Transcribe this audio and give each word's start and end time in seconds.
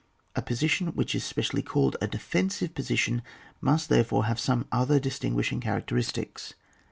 A 0.35 0.41
position 0.41 0.87
which 0.95 1.13
is 1.13 1.23
specially 1.23 1.61
called 1.61 1.95
a 2.01 2.07
defen 2.07 2.45
9i€e 2.47 2.73
position 2.73 3.21
must 3.61 3.87
therefore 3.87 4.25
have 4.25 4.39
some 4.39 4.65
other 4.71 4.99
distinguishing 4.99 5.59
characteristics. 5.59 6.55